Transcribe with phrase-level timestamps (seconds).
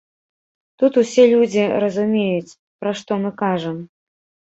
[0.83, 3.77] Тут усе людзі разумеюць, пра што мы кажам.